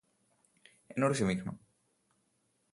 എന്നോട് 0.91 1.13
ക്ഷമിക്കണം 1.13 1.55